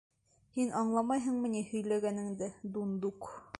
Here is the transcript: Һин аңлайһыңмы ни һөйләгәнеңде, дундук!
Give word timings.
Һин 0.55 0.71
аңлайһыңмы 0.79 1.53
ни 1.57 1.63
һөйләгәнеңде, 1.73 2.51
дундук! 2.79 3.33